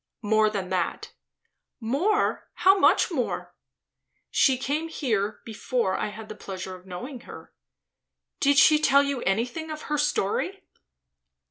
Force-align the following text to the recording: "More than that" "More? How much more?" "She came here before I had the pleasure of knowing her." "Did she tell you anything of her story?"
"More 0.23 0.49
than 0.49 0.69
that" 0.69 1.11
"More? 1.79 2.49
How 2.55 2.79
much 2.79 3.11
more?" 3.11 3.53
"She 4.31 4.57
came 4.57 4.87
here 4.87 5.41
before 5.45 5.95
I 5.95 6.07
had 6.07 6.27
the 6.27 6.33
pleasure 6.33 6.73
of 6.75 6.87
knowing 6.87 7.19
her." 7.19 7.53
"Did 8.39 8.57
she 8.57 8.79
tell 8.79 9.03
you 9.03 9.21
anything 9.21 9.69
of 9.69 9.83
her 9.83 9.99
story?" 9.99 10.63